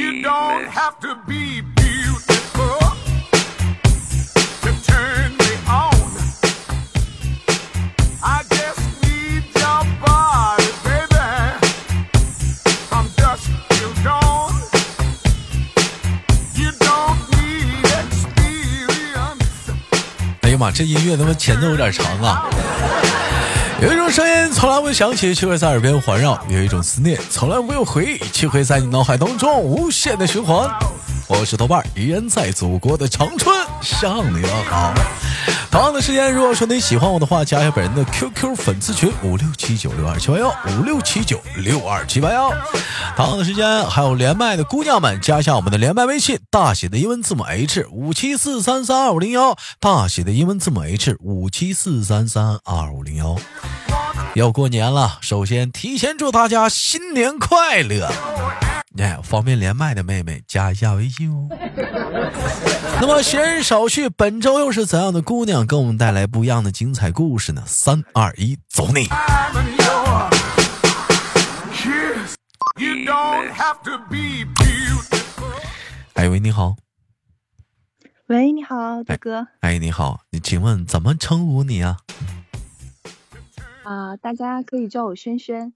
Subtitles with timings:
[0.00, 2.78] You don't have to be beautiful
[4.62, 5.92] to turn me on.
[8.22, 11.28] I just need your body, baby,
[12.88, 14.54] from dusk till dawn.
[16.54, 19.70] You don't need experience.
[20.40, 22.48] 哎呀妈，这音乐他妈前奏有点长啊！
[23.82, 30.68] 有一种声音从来不会响起，却会在耳边环绕；有一种思念从来没有回忆，却会在你脑海当中无限的循环。
[31.26, 34.92] 我是豆瓣，依然在祖国的长春向你们好。
[35.70, 42.52] 同样的时间，如果说你喜欢我的话，加一下本人的 QQ 粉丝群五六七九六二七八幺五六七九六二七八幺。
[43.16, 53.36] 同样的时间，还有连麦的姑娘们，加一下我们的连麦微信，大写的英文字母 H 五七四三三二五零幺，大写的英文字母 H 五七四三三二五零幺。
[54.34, 58.10] 要过年了，首先提前祝大家新年快乐！
[58.98, 61.48] 哎，方便连麦的妹妹加一下微信哦。
[63.00, 67.62] 那么闲人少叙，本周又是怎样的姑娘给我们带来不一样的精彩故事呢？
[67.66, 69.08] 三二一，走你.
[76.14, 76.76] 哎喂，你好，
[78.26, 81.96] 喂，你好，大哥哎你好，你请问怎么称呼你啊？
[83.84, 85.72] 啊、大家可以叫我轩轩。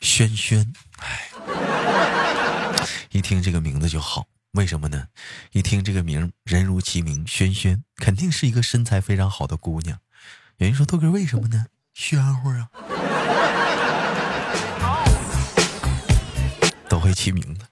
[0.00, 1.25] 轩轩，哎，
[3.10, 5.06] 一听这个名字就好，为什么呢？
[5.52, 9.98] 一听这个名，人如其名，轩轩，肯定是一个身材非常好的姑娘。
[10.58, 11.66] 有人说豆哥为什么呢？
[11.96, 12.68] 喧乎啊，
[16.88, 17.64] 都会起名字。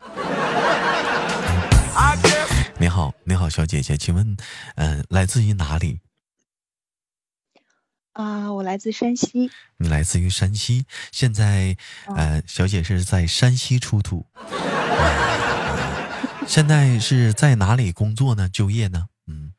[2.78, 4.36] 你好，你好，小姐姐，请问，
[4.76, 6.00] 嗯、来自于哪里？
[8.14, 9.50] 啊、我来自山西。
[9.76, 11.76] 你来自于山西，现在，
[12.06, 15.34] 呃，小姐是在山西出土，呃
[16.46, 18.48] 现在是在哪里工作呢？
[18.48, 19.08] 就业呢？
[19.26, 19.52] 嗯，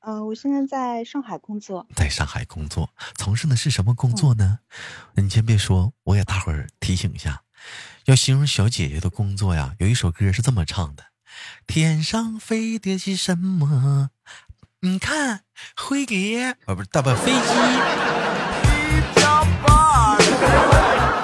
[0.00, 1.88] 呃，我现在在上海工作。
[1.96, 4.60] 在上海工作，从事的是什么工作呢？
[5.16, 7.42] 你先别说，我给大伙儿提醒一下，
[8.04, 11.06] 要形容小姐姐的工作呀，有一首歌是这么唱的：
[11.66, 14.10] 天上飞的是什么？
[14.84, 15.40] 你看，
[15.76, 17.38] 灰蝶啊，不是大不飞机。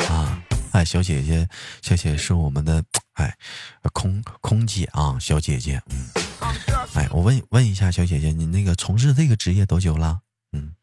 [0.09, 0.41] 啊，
[0.73, 1.47] 哎，小姐姐，
[1.83, 2.83] 小姐姐是我们的
[3.13, 3.37] 哎
[3.93, 6.09] 空空姐啊，小姐姐，嗯，
[6.95, 10.21] 哎，我问问一下，小姐姐，你那个从事这个职业多久了？
[10.53, 10.75] 嗯，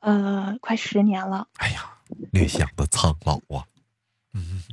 [0.00, 1.46] 呃，快十年了。
[1.58, 1.92] 哎呀，
[2.32, 3.62] 略显的苍老啊，
[4.34, 4.64] 嗯，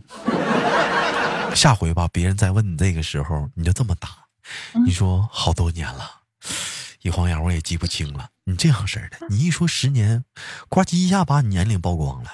[1.56, 4.10] 下回吧，别人再问你这个时候，你就这么答，
[4.84, 6.17] 你说好多年了，
[7.02, 8.28] 一晃眼我也记不清了。
[8.44, 10.24] 你这样式的，你一说十年，
[10.70, 12.32] 呱唧一下把你年龄曝光了。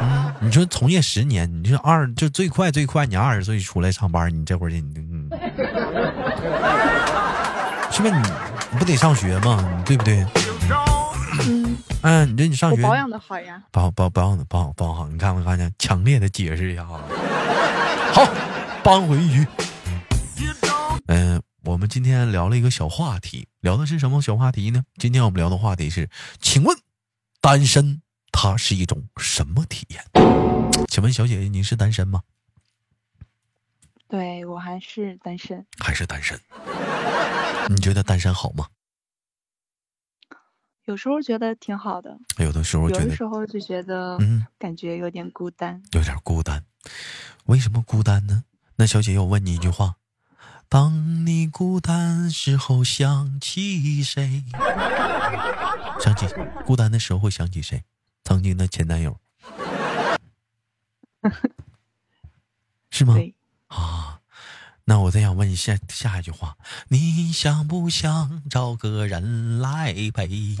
[0.00, 5.28] 嗯，你说从业十年，你这二就最快最快，你二十岁出来上班，你这会儿你嗯，
[7.90, 8.22] 是不是你
[8.72, 9.62] 你不得上学吗？
[9.76, 10.24] 你对不对
[11.46, 13.62] 嗯，嗯，你这你上学我保养的好呀。
[13.70, 15.72] 保保保养的保保养好，你看没看见？
[15.78, 17.00] 强烈的解释一下啊。
[18.12, 18.26] 好，
[18.82, 19.46] 扳回一局。
[21.06, 24.84] 嗯、我们今天聊了一个小话题，聊的是什么小话题呢？
[24.96, 26.08] 今天我们聊的话题是，
[26.40, 26.74] 请问
[27.42, 28.00] 单身
[28.32, 30.02] 它是一种什么体验？
[30.88, 32.22] 请问小姐姐，您是单身吗？
[34.08, 35.66] 对我还是单身。
[35.78, 36.40] 还是单身？
[37.68, 38.68] 你觉得单身好吗？
[40.86, 45.82] 有时候觉得挺好的，有的时候有的觉得时候就觉得嗯感觉有点孤单。
[45.92, 46.64] 有点孤单。
[47.44, 48.44] 为什么孤单呢？
[48.76, 49.96] 那小姐姐，我问你一句话：
[50.68, 54.44] 当你孤单时候想起谁？
[56.00, 56.26] 想起
[56.66, 57.82] 孤单的时候会想起谁？
[58.22, 59.18] 曾经的前男友，
[62.90, 63.14] 是吗？
[63.14, 63.34] 对，
[63.68, 64.20] 啊，
[64.84, 66.58] 那我再想问一下下一句话：
[66.88, 70.54] 你想不想找个人来陪？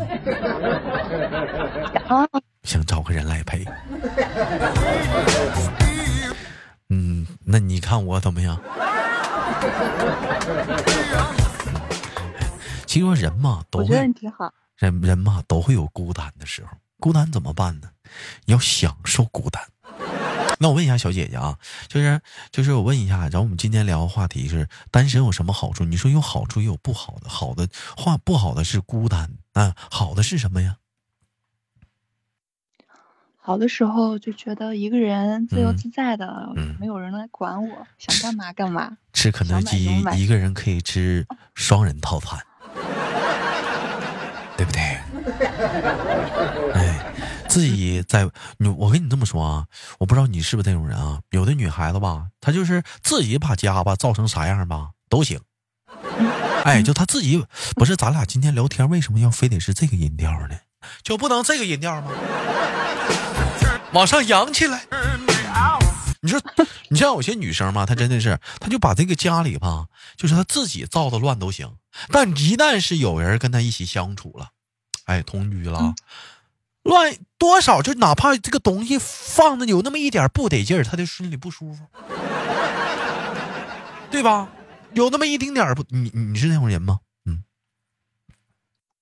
[2.08, 2.24] 啊，
[2.64, 3.66] 想找个人来陪。
[6.88, 8.58] 嗯，那你看我怎么样？
[12.86, 13.96] 其实说人嘛，都会。
[14.76, 16.68] 人人嘛都会有孤单的时候，
[17.00, 17.88] 孤单怎么办呢？
[18.44, 19.60] 你要享受孤单。
[20.60, 21.58] 那我问一下小姐姐啊，
[21.88, 22.20] 就是
[22.52, 25.84] 就是我问一下，然后我们今天聊的话题是单身有什么好处？
[25.84, 30.76] 你说有好处也有不好的，好的话不好的是孤单啊，好的是什么呀？
[33.48, 38.92] 好的时候就觉得一个人自由嗯自在的，嗯没有人来管我，想干嘛干嘛。
[39.14, 39.86] 吃肯德基
[40.18, 42.38] 一个人可以吃 双人套餐，
[44.54, 44.82] 对不对？
[46.76, 47.00] 哎，
[47.48, 48.28] 自己在
[48.58, 49.64] 你，我跟你这么说啊，
[49.98, 51.18] 我不知道你是不是这种人啊。
[51.30, 55.40] 有的女孩子吧，她就是自己把家吧造成啥样吧都行。
[56.64, 57.42] 哎，就她自己
[57.76, 60.58] 不是，咱俩今天聊天为什么要非得是这个音调呢？
[61.02, 62.10] 就不能这个音调吗？
[63.92, 64.84] 往上扬起来。
[66.20, 66.40] 你说，
[66.88, 69.86] 你像有些女生嘛，她真的是，她就把这个家里吧，
[70.16, 71.76] 就是她自己造的乱都行，
[72.10, 74.48] 但一旦是有人跟她一起相处了，
[75.04, 75.94] 哎，同居了，
[76.82, 81.86] 乱多少就哪怕这个东西放的有那么一点不得劲儿，她就心里不舒服，
[84.10, 84.48] 对吧？
[84.94, 86.98] 有那么一丁点儿不，你你是那种人吗？
[87.26, 87.44] 嗯，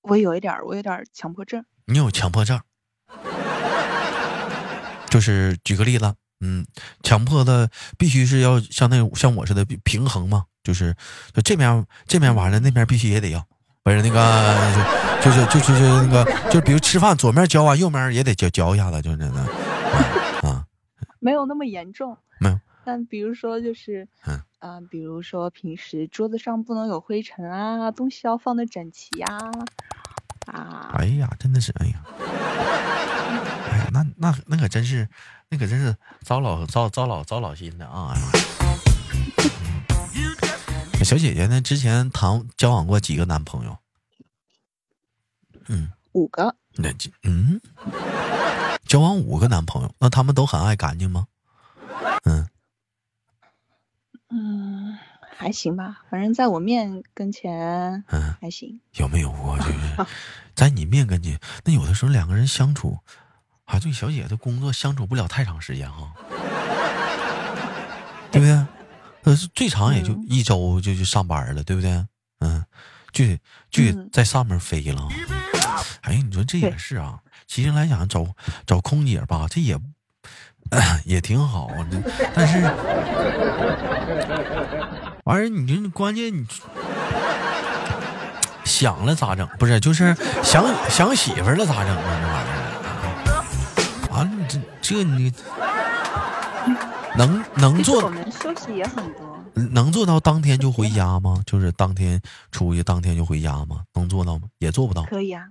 [0.01, 1.65] 我有一点，我有点强迫症。
[1.85, 2.61] 你有强迫症，
[5.17, 6.63] 就是举个例子，嗯，
[7.01, 7.67] 强迫的
[7.97, 10.95] 必须是要像那种像我似的平平衡嘛，就是
[11.33, 13.43] 就这面这面完了，那面必须也得要，
[13.81, 19.47] 不是那个就就是就就是那个就比如吃饭左面嚼完，右面也得嚼嚼一下子，就是那啊
[20.43, 20.65] 啊，
[21.19, 29.27] 没有那么严重，没有，但比如说就是，嗯啊、比如说平时桌子上不能有灰尘啊，东西要放的整齐呀、
[30.45, 32.03] 啊，哎呀，真的是哎呀，
[33.91, 35.07] 那那那可真是，
[35.49, 38.13] 那可真是糟老糟糟老糟老心的啊！
[40.93, 41.61] 哎小姐姐呢？
[41.61, 43.77] 之前谈交往过几个男朋友？
[45.67, 47.61] 嗯，五个，那这嗯，
[48.85, 51.27] 交往五个男朋友，那他们都很爱干净吗？
[52.25, 52.47] 嗯，
[54.29, 54.97] 嗯，
[55.37, 58.81] 还行吧，反正在我面跟前嗯还行。
[58.95, 60.05] 有没有过就是
[60.55, 61.39] 在你面跟前？
[61.63, 62.97] 那有的时候两个人相处，
[63.67, 66.11] 啊，对小姐的工作相处不了太长时间哈，
[68.31, 68.53] 对不对？
[69.23, 72.05] 呃，最长也就嗯一周就去上班了，对不对？
[72.39, 72.63] 嗯，
[73.11, 75.07] 就得就在上面飞了。
[76.01, 77.19] 哎呀，你说这也是啊。
[77.45, 78.25] 其实来讲，找
[78.65, 79.77] 找空姐吧，这也
[81.03, 82.01] 也挺好的，
[82.33, 82.61] 但是
[85.25, 86.45] 完事儿，你这关键你
[88.63, 89.47] 想了咋整？
[89.59, 92.19] 不是，就是想想媳妇了咋整啊？
[92.21, 92.56] 这玩意儿，
[94.87, 95.33] 这这你
[97.17, 101.43] 能能做们休息也很多，能做到当天就回家吗？
[101.45, 103.83] 就是当天出去，当天就回家吗？
[103.95, 104.47] 能做到吗？
[104.59, 105.03] 也做不到。
[105.03, 105.43] 可以啊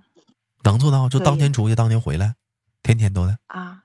[0.63, 2.33] 能做到就当天出去，当天回来，
[2.81, 3.37] 天天都在。
[3.47, 3.83] 啊。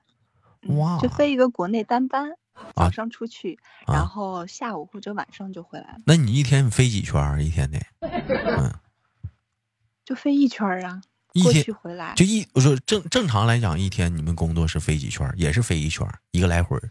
[0.65, 7.43] 嗯哇就飞一个国内单班，啊早上出去，啊然后下午或者晚上就回来了，那你一天飞几圈儿？
[7.43, 8.73] 一天的，嗯，
[10.05, 11.01] 就飞一圈儿啊，
[11.33, 12.13] 一天过去回来。
[12.15, 15.29] 就一我说正正常来讲，一天你们工作是飞几圈？
[15.35, 16.89] 也是飞一圈，一个来回儿。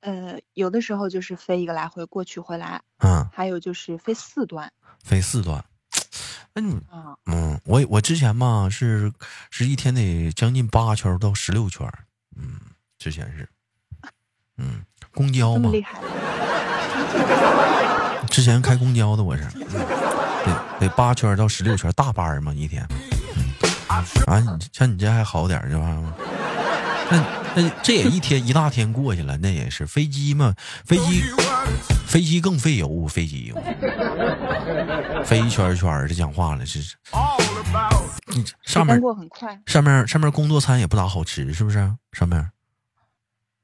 [0.00, 4.72] 呃，有的时候就是飞一个来回，过去回来，嗯，还有就是飞四段
[5.02, 5.64] 飞四段。
[6.54, 7.16] 那你啊。
[7.26, 9.12] 嗯，我我之前嘛是
[9.50, 11.86] 是一天得将近八圈到十六圈，
[12.36, 12.60] 嗯，
[12.98, 13.48] 之前是，
[14.58, 15.70] 嗯，公交嘛
[18.30, 19.66] 之前开公交的我是，嗯、
[20.46, 22.86] 得得八圈到十六圈大班儿嘛一天。
[23.88, 26.12] 啊，你像你这还好点儿，这玩意儿。
[27.08, 30.54] 那那这也一天一大天过去了，那也是飞机嘛，
[30.84, 31.22] 飞机
[32.06, 33.54] 飞机更费油，飞机
[35.24, 36.96] 飞一圈圈儿的讲话了，是是。
[38.34, 41.76] 你上面过很快，上面上面工作餐也不咋好吃，是不是？
[42.12, 42.50] 上面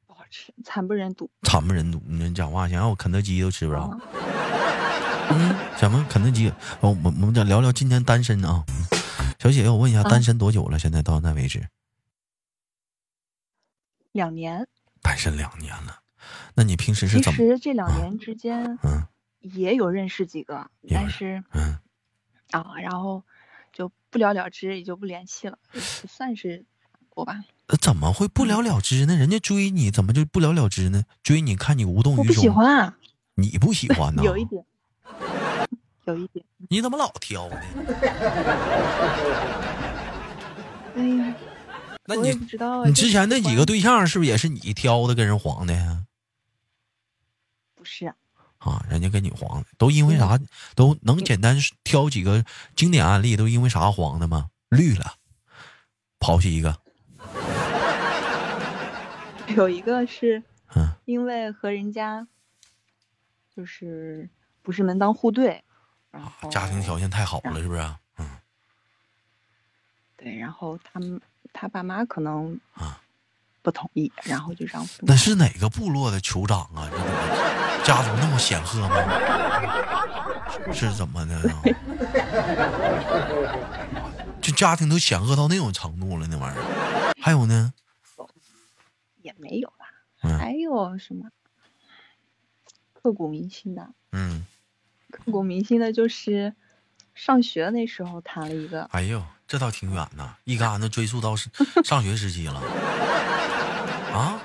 [0.06, 1.28] 不好吃，惨不忍睹。
[1.42, 2.00] 惨不忍睹。
[2.06, 3.98] 你讲话，想让我肯德基都吃不着啊。
[5.34, 6.48] 嗯，什么肯德基？
[6.80, 8.64] 哦，我我们再聊聊今年单身啊。
[8.68, 8.98] 嗯
[9.38, 10.78] 小姐姐，我问一下，啊单身多久了？
[10.78, 11.66] 现在到现在为止，
[14.12, 14.68] 两年，
[15.00, 15.98] 单身两年了。
[16.54, 17.36] 那你平时是其怎么？
[17.38, 19.02] 实这两年之间嗯
[19.40, 21.80] 也有认识几个，但是嗯，
[22.52, 23.24] 啊，然后
[23.72, 26.64] 就不了了之，也就不联系了，不算是
[27.16, 27.42] 我吧。
[27.66, 29.16] 呃怎么会不了了之呢？
[29.16, 31.02] 人家追你，怎么就不了了之呢？
[31.24, 32.96] 追你看你无动于衷，我不喜欢啊，
[33.34, 34.22] 你不喜欢呢？
[34.24, 34.64] 有一点，
[36.06, 36.44] 有一点。
[36.68, 37.56] 你怎么老挑呢？
[40.96, 41.34] 哎呀，
[42.06, 42.86] 那你不知道啊。
[42.86, 46.04] 你之前那几个对象是不是也是你挑的，跟人黄的呀？
[47.74, 48.14] 不是啊
[48.58, 50.38] 啊，人家跟你黄的，都因为啥？
[50.76, 52.44] 都能简单挑几个
[52.76, 54.48] 经典案例，都因为啥黄的吗？
[54.68, 55.14] 绿了，
[56.20, 56.76] 抛弃一个，
[59.56, 60.42] 有一个是
[60.74, 62.26] 嗯因为和人家
[63.54, 64.28] 就是
[64.62, 65.62] 不是门当户对，
[66.10, 67.80] 然后家庭条件太好了，是不是？
[68.18, 68.26] 嗯
[70.16, 71.20] 对，然后他们
[71.52, 73.00] 他爸妈可能啊，
[73.60, 76.88] 不同意，然后就让那是哪个部落的酋长啊？
[77.84, 78.96] 家族那么显赫吗？
[80.72, 81.42] 是怎么的？
[84.40, 87.12] 就家庭都显赫到那种程度了，那玩意儿。
[87.20, 87.72] 还有呢？
[89.22, 89.86] 也没有吧。
[90.22, 91.28] 嗯还有什么
[92.92, 93.88] 刻骨铭心的？
[94.12, 94.46] 嗯，
[95.12, 96.52] 刻骨铭心的就是
[97.14, 101.48] 上学那时候谈了一个，哎呦，这倒挺远呐，一竿子追溯到是
[101.84, 102.60] 上学时期了。
[104.12, 104.40] 啊，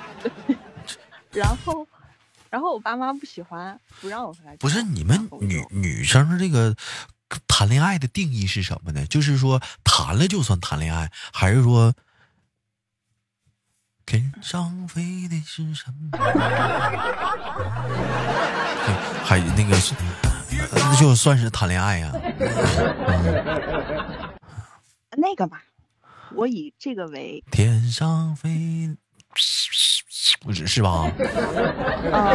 [1.31, 1.87] 然后
[2.49, 6.75] 然后我爸妈不喜欢，不让我和他不是你们女女生这个
[7.47, 9.05] 谈恋爱的定义是什么呢？
[9.07, 11.93] 就是说谈了就算谈恋爱，还是说
[14.05, 16.11] 天上飞的是什么？
[18.85, 18.93] 对
[19.25, 19.93] 还那个是，
[20.23, 20.36] 呃
[20.71, 22.11] 那就算是谈恋爱呀、
[25.17, 25.61] 那个吧，
[26.35, 27.43] 我以这个为。
[27.51, 28.95] 天上飞，
[30.41, 31.11] 不是是吧？
[32.11, 32.31] 呃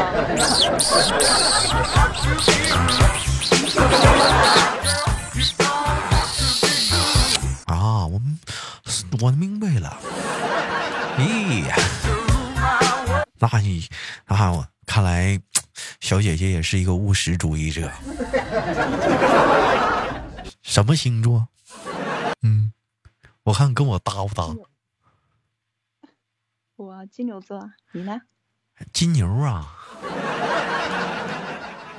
[7.66, 8.38] 啊，我们
[9.20, 9.98] 我明白了。
[11.18, 11.64] 咦、
[13.38, 13.88] 那你
[14.26, 15.38] 那我看来
[16.02, 17.88] 小姐姐也是一个务实主义者。
[20.60, 21.46] 什么星座？
[22.42, 22.72] 嗯，
[23.44, 24.48] 我看跟我搭不搭？
[26.74, 28.20] 我金牛座，你呢？
[28.92, 29.76] 金牛啊。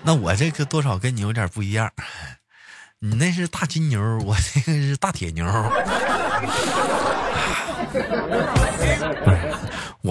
[0.03, 1.89] 那我这个多少跟你有点不一样，
[2.99, 5.45] 你那是大金牛，我这个是大铁牛。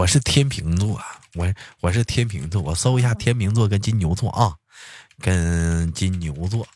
[0.03, 1.01] 我是天平座，
[1.37, 1.47] 我
[1.81, 4.55] 我是天平座，我搜一下天平座跟金牛座啊，
[5.21, 6.67] 跟金牛座。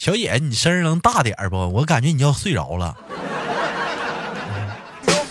[0.00, 1.56] 小野，你声儿能大点儿不？
[1.56, 2.96] 我感觉你要睡着了。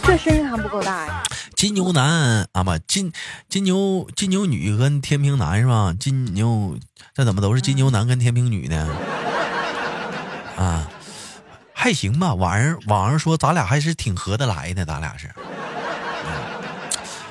[0.04, 1.24] 这声音还不够大呀？
[1.58, 3.12] 金牛男啊不金
[3.50, 5.94] 金牛金牛女跟天平男是吧？
[6.00, 6.80] 金牛
[7.14, 8.88] 这怎么都是金牛男跟天平女呢？
[10.56, 10.90] 啊，
[11.74, 12.34] 还行吧。
[12.34, 15.55] 网上网上说咱俩还是挺合得来的，咱俩是，嗯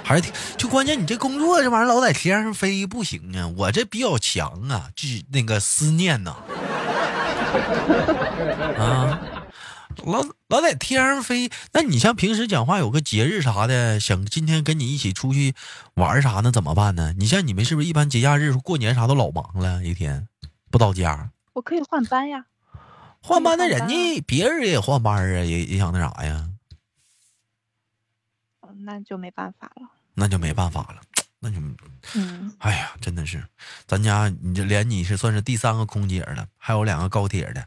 [0.04, 6.36] 还是挺就关键你这工作这玩意儿老在天上飞不行啊，我这比较强啊，就是那个思念呐、
[8.78, 9.20] 啊。
[10.04, 15.54] 老老在天上飞，那你像平时讲话有个节日啥的，想今天跟你一起出去
[15.94, 17.14] 玩啥的怎么办呢？
[17.16, 20.26] 你像你们是不是一般节假日过年啥都老忙了，一天
[20.70, 22.44] 不到家，我可以换班呀。
[23.22, 26.53] 换班那人家别人也换班啊，也也想那啥呀，嗯
[28.84, 29.88] 那就没办法了。
[30.14, 31.00] 那就没办法了，
[31.40, 31.56] 那就
[32.14, 33.44] 嗯，哎呀，真的是，
[33.84, 37.66] 咱家你这连你是算是第三个空姐了，还有两个高铁的。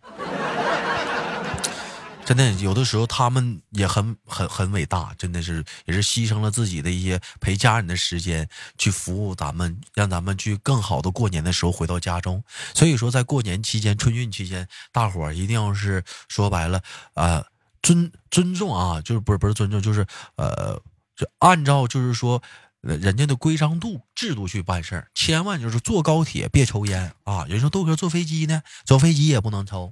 [2.24, 8.48] 真的，有的时候他们也很很很伟大，真的是也是牺牲了自己的一些陪家人的时间，
[8.78, 12.44] 去服务咱们，让咱们去更好的过年的时候回到家中。
[12.74, 16.82] 所以说，在过年期间、春运期间，大伙儿一定要是说白了，
[17.14, 17.46] 呃，
[17.82, 20.06] 尊尊重啊，就是不是不是尊重，就是
[20.36, 20.78] 呃，
[21.18, 22.42] 就按照就是说。
[22.82, 27.44] 人家的规章度制度去办事儿，千万就是坐高铁别抽烟啊！
[27.48, 29.92] 有人说豆哥坐飞机呢，坐飞机也不能抽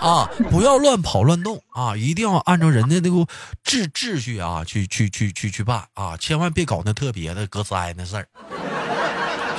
[0.00, 0.30] 啊！
[0.50, 1.94] 不要乱跑乱动啊！
[1.96, 3.16] 一定要按照人家那个
[3.62, 6.16] 秩秩序啊去去去去去办啊！
[6.16, 8.26] 千万别搞那特别的隔灾那事儿，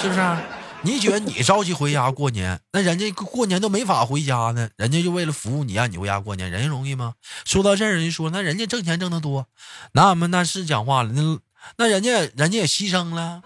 [0.01, 0.41] 是不是啊、
[0.85, 7.15] 你觉得你着急回家过年，那人家过年都没法回家呢，人家就为了服务你，让你回家过年，人家容易吗？
[7.43, 9.47] 说到这儿，人家说那人家挣钱挣得多，
[9.93, 11.39] 那我们那是讲话了，那
[11.77, 13.41] 那人家人家也牺牲了，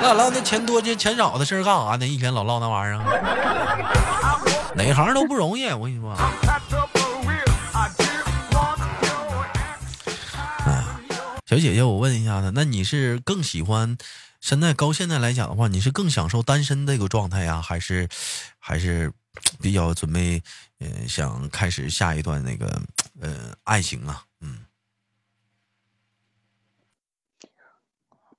[0.00, 2.06] 那唠那钱多钱钱少的事儿干啥呢？
[2.06, 6.16] 一天老唠那玩意儿，哪行都不容易，我跟你说。
[6.16, 7.52] Packed up a whip.
[7.74, 9.44] I just want your
[11.46, 13.98] 小姐姐，我问一下子，那你是更喜欢
[14.42, 18.08] 现在高现在来讲的话，你是更享受单身这个状态呀，还是
[18.58, 19.12] 还是
[19.62, 20.42] 比较准备
[20.78, 22.82] 呃想开始下一段那个
[23.20, 24.26] 呃爱情啊？
[24.40, 24.66] 嗯，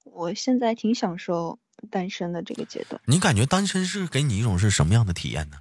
[0.04, 1.58] 我现在挺享受
[1.90, 3.02] 单身的这个阶段。
[3.06, 5.60] 你感觉单身是给你一种是什么样的体验呢？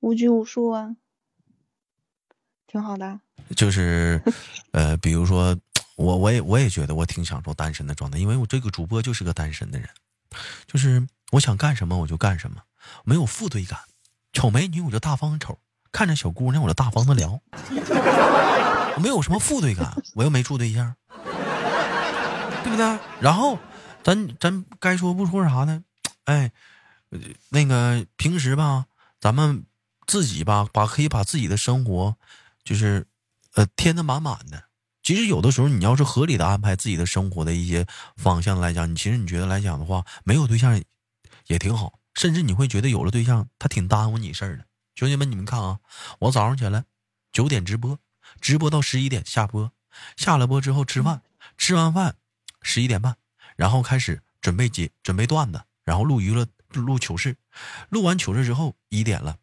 [0.00, 0.96] 无拘无束啊，
[2.66, 3.20] 挺好的。
[3.54, 4.22] 就是
[4.70, 5.56] 呃，比如说
[5.96, 9.88] 我我也我也觉得我挺享受单身的状态，因为我这个主播就是个单身的人，
[10.66, 12.62] 就是我想干什么我就干什么，
[13.04, 13.78] 没有负罪感，
[14.32, 15.58] 瞅美女我就大方的瞅，
[15.92, 17.40] 看着小姑娘我就大方的聊，
[18.96, 20.94] 我没有什么负罪感，我又没处对象，
[22.64, 22.98] 对不对？
[23.20, 23.58] 然后
[24.02, 25.84] 咱咱该说不说啥呢？
[26.24, 26.52] 哎，
[27.50, 28.86] 那个平时吧，
[29.20, 29.66] 咱们
[30.06, 32.16] 自己吧，把可以把自己的生活
[32.64, 33.06] 就是
[33.54, 34.64] 呃填得满满的。
[35.02, 40.80] 其实有的时候，你要是合理的安排自己的生活的一些方向来讲，你其实你觉得来讲的话，没有对象
[41.46, 44.66] 也挺好，甚至你会觉得有了对象，他挺耽误你事儿的。
[44.94, 45.80] 兄弟们，你们看啊，
[46.20, 46.84] 我早上起来
[47.32, 47.98] 九点直播，
[48.40, 49.72] 直播到十一点下播，
[50.16, 51.22] 下了播之后吃饭，
[51.56, 52.16] 吃完饭
[52.60, 53.16] 十一点半，
[53.56, 57.36] 然后开始准备节准备段子，然后录娱乐录糗事，
[57.88, 59.36] 录完糗事之后一点了，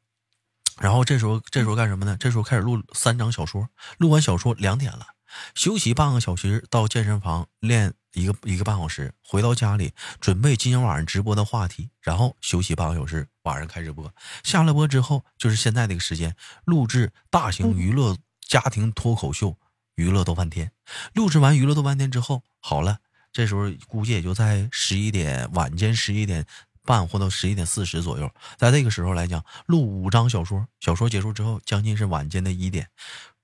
[0.79, 2.15] 然后这时候这时候干什么呢？
[2.17, 5.07] 这时候开始录三章小说，录完小说两点了，
[5.55, 14.13] 休息半个小时，到健身房练一个一个半小时，回到家里准备今天晚上直播的话题，然后休息半个小时，晚上开直播。
[14.43, 19.57] 下了播之后就是现在这个时间，录制大型娱乐家庭脱口秀，
[19.95, 20.71] 娱乐逗翻天。
[21.13, 22.99] 录制完娱乐逗翻天之后，好了，
[23.31, 26.45] 这时候估计也就在十一点晚间十一点
[26.83, 32.89] 半或到十一点四十左右，在这个时候来讲，录五张小说，小说结束之后，将近是晚间的一点，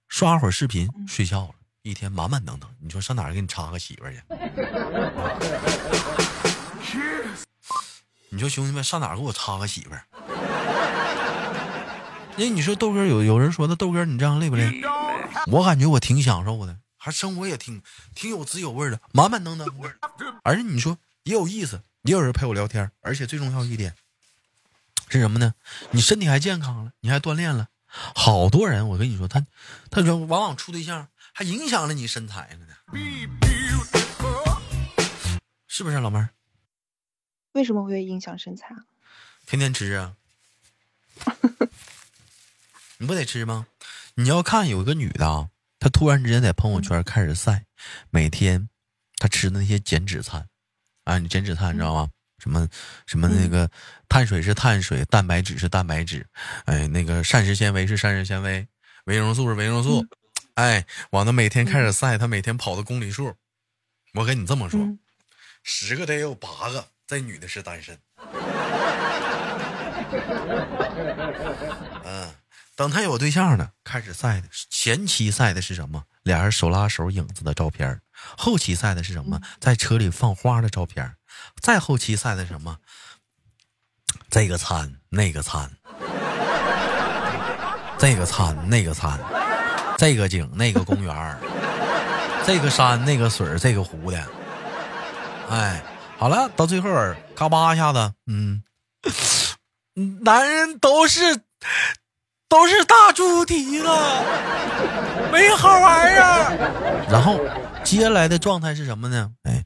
[0.08, 1.54] 刷会儿视频睡觉了，
[1.86, 2.68] 一天满满当当。
[2.80, 4.12] 你说上哪儿给你插个媳妇儿
[6.84, 7.00] 去？
[8.30, 10.04] 你说兄弟们上哪儿给我插个媳妇儿？
[12.38, 14.82] 那你说豆哥有有人说的豆哥你这样累不累？
[15.46, 17.84] 我感觉我挺享受的，还生活也挺
[18.16, 19.68] 挺有滋有味的，满满当当。
[20.44, 23.94] 而且你说也有意思，也有人陪我聊天，而且最重要一点
[25.08, 25.54] 是什么呢？
[25.92, 27.68] 你身体还健康了，你还锻炼了。
[28.14, 29.46] 好多人，我跟你说，他
[29.92, 32.74] 他说往往处对象还影响了你身材了呢，
[35.68, 36.30] 是不是老妹儿？
[37.52, 38.86] 为什么会影响身材啊？
[39.46, 40.16] 天天吃啊？
[43.00, 43.68] 你不得吃吗？
[44.14, 47.66] 你要看有一个女的啊，她突然之间在朋友圈开始晒，
[48.10, 48.70] 每天
[49.18, 50.48] 她吃的那些减脂餐，
[51.04, 52.10] 啊，你减脂餐你知道吗？
[52.40, 52.66] 什么
[53.08, 53.70] 什么那个
[54.08, 56.26] 碳水是碳水，蛋白质是蛋白质，
[56.64, 58.66] 哎，那个膳食纤维是膳食纤维，
[59.04, 60.08] 维生素是维生素，
[60.56, 63.36] 哎，往那每天开始晒，他每天跑的公里数，
[64.14, 65.00] 我跟你这么说，嗯
[65.64, 67.98] 十个得有八个这女的是单身。
[72.04, 72.36] 嗯，
[72.76, 76.04] 等他有对象了，开始晒的前期晒的是什么？
[76.24, 78.02] 俩人手拉手影子的照片儿
[78.38, 79.42] 后期晒的是什么？
[79.60, 81.18] 在车里放花的照片儿
[81.60, 82.78] 再后期晒的什么？
[84.30, 85.76] 这个餐那个餐，
[87.98, 89.20] 这个餐那个餐，
[89.98, 91.38] 这个景那个公园儿
[92.46, 94.24] 这个山那个水这个湖的，
[95.50, 95.84] 哎，
[96.18, 98.62] 好了，到最后儿嘎巴一下子，嗯，
[100.22, 101.42] 男人都是
[102.48, 103.88] 都是大猪蹄子，
[105.32, 107.06] 没好玩意儿。
[107.10, 107.40] 然后
[107.84, 109.32] 接下来的状态是什么呢？
[109.44, 109.64] 哎，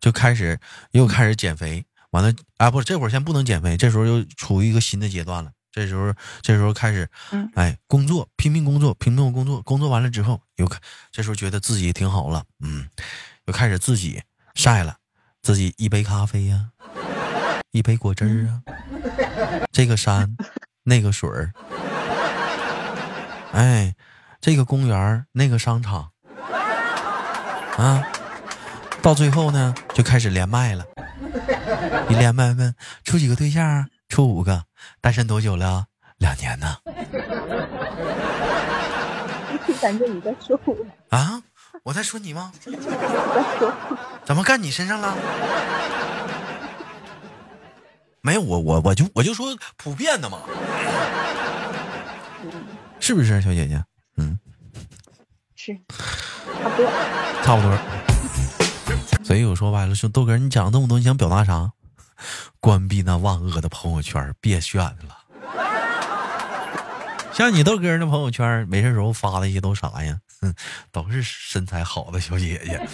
[0.00, 0.58] 就开始
[0.92, 5.50] 又开始减肥，完了啊，不是这会儿先不能减肥，这时候又处于一个新的阶段了。
[5.72, 10.78] 这时候，这时候开始嗯，哎，工作，拼命工作，拼命工作，工作完了之后，又开，
[11.10, 12.88] 这时候觉得自己挺好了，嗯，
[13.46, 14.22] 又开始自己
[14.54, 14.96] 晒了，
[15.42, 16.70] 自己一杯咖啡呀、
[17.70, 18.62] 一杯果汁儿啊，
[19.70, 20.36] 这个山，
[20.82, 21.52] 那个水儿，
[23.52, 23.94] 哎，
[24.40, 26.10] 这个公园，那个商场，
[27.76, 28.02] 啊，
[29.00, 30.84] 到最后呢，就开始连麦了。
[32.08, 33.86] 一连麦问处几个对象啊？
[34.10, 34.64] 处五个，
[35.00, 35.86] 单身多久了？
[36.18, 36.76] 两年呢。
[39.80, 40.76] 感觉你在说我，
[41.16, 41.40] 啊，
[41.84, 42.52] 我在说你吗？
[42.66, 42.72] 在
[43.58, 43.72] 说。
[44.24, 45.16] 怎么干你身上了？
[48.20, 50.40] 没有，我我我就我就说普遍的嘛，
[52.98, 53.82] 是不是小姐姐？
[54.16, 54.38] 嗯，
[55.54, 55.72] 是，
[56.62, 56.90] 差不多。
[57.42, 57.78] 差不多。
[59.24, 61.70] 所以我说白了，说豆哥，你讲这么多，你想表达啥？
[62.60, 65.16] 关闭那万恶的朋友圈，别炫了。
[67.32, 70.20] 像你豆哥那朋友圈，没事时候发的一些都啥呀？
[70.42, 70.54] 哼，
[70.92, 72.80] 都是身材好的小姐姐。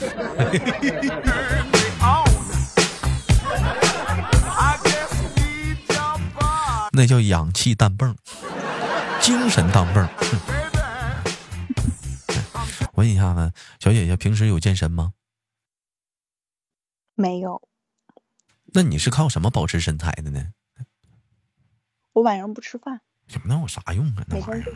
[6.93, 8.17] 那叫氧气弹泵，
[9.21, 10.09] 精神弹泵。
[12.95, 15.13] 问一下子，小姐姐平时有健身吗？
[17.15, 17.61] 没有，
[18.73, 20.47] 那你是靠什么保持身材的呢？
[22.13, 23.01] 我晚上不吃饭，
[23.45, 24.25] 那有啥用啊？
[24.29, 24.73] 那玩意儿，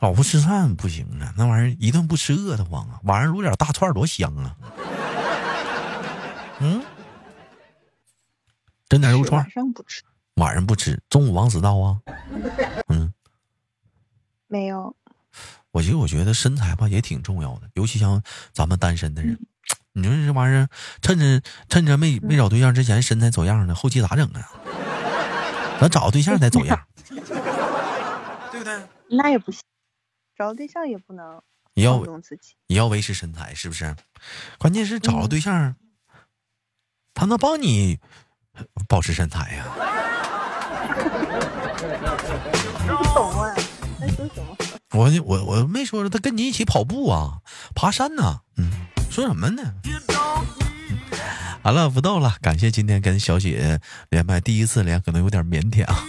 [0.00, 1.32] 老不吃饭不行啊！
[1.36, 3.00] 那玩意儿一顿不吃饿得慌啊！
[3.04, 4.56] 晚上撸点大串儿多香啊！
[6.60, 6.84] 嗯，
[8.88, 10.02] 整点肉串晚，上不吃，
[10.34, 12.00] 晚上不吃，中午往死倒啊！
[12.88, 13.12] 嗯，
[14.46, 14.94] 没有。
[15.70, 19.40] 我其实我觉得身材吧也挺重要的，尤其像咱们单身的人，
[19.96, 20.68] 你说这玩意儿，
[21.00, 24.50] 趁着趁着没没找对象之前身材走样呢，后期咋整啊？
[25.80, 28.76] 咱找个对象再走样， 对不对？
[29.10, 29.60] 那也不行，
[30.36, 31.40] 找对象也不能
[31.74, 32.02] 也要。
[32.66, 33.94] 也要维持身材，是不是？
[34.58, 35.76] 关键是找个对象，
[37.14, 38.00] 他能帮你
[38.88, 39.64] 保持身材呀、
[42.98, 43.54] 不懂啊，
[44.00, 44.56] 在说什么？
[44.92, 47.38] 我我我没说他跟你一起跑步啊，
[47.74, 48.70] 爬山呢、嗯，
[49.10, 49.74] 说什么呢？
[51.64, 56.04] 好了，不逗了，感谢今天跟小姐连麦，第一次连可能有点腼腆啊。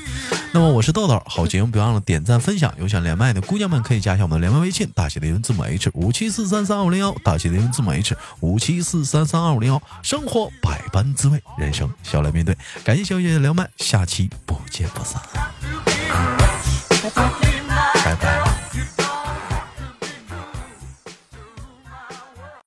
[0.51, 9.81] 那么我是豆豆，好节目别忘了点赞分享，有想连麦的姑娘们可以加一下我们的连麦微信，大写的英文字母 H 五七四三三二五零幺，大写的英文字母 H 五七四三三二五零幺。
[10.03, 12.57] 生活百般滋味，人生笑来面对。
[12.83, 15.21] 感谢小姐的连麦，下期不见不散。